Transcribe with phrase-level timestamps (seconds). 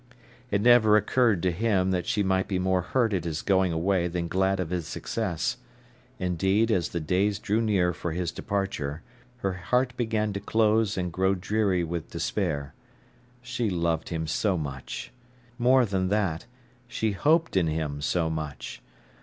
[0.49, 4.07] It never occurred to him that she might be more hurt at his going away
[4.07, 5.57] than glad of his success.
[6.17, 9.03] Indeed, as the days drew near for his departure,
[9.41, 12.73] her heart began to close and grow dreary with despair.
[13.43, 15.11] She loved him so much!
[15.59, 16.47] More than that,
[16.87, 18.81] she hoped in him so much.